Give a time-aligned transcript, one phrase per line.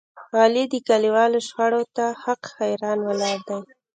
[0.41, 3.59] علي د کلیوالو شخړې ته حق حیران ولاړ دی.